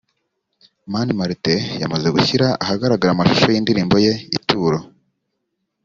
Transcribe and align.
Mani 0.91 1.13
Martin 1.19 1.59
yamaze 1.81 2.07
gushyira 2.15 2.47
ahagaragara 2.63 3.09
amashusho 3.11 3.49
y’indirimbo 3.51 3.95
ye 4.05 4.13
Ituro 4.37 4.79